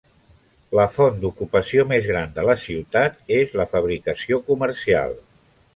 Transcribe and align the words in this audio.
La 0.77 0.85
font 0.93 1.19
d'ocupació 1.25 1.85
més 1.91 2.09
gran 2.13 2.33
de 2.39 2.47
la 2.49 2.57
ciutat 2.65 3.21
és 3.43 3.55
la 3.63 3.69
fabricació 3.77 4.43
comercial. 4.51 5.17